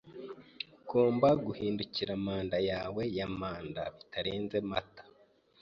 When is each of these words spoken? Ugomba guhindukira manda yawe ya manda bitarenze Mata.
Ugomba 0.79 1.27
guhindukira 1.45 2.11
manda 2.25 2.57
yawe 2.71 3.03
ya 3.17 3.27
manda 3.39 3.81
bitarenze 3.95 4.57
Mata. 4.69 5.03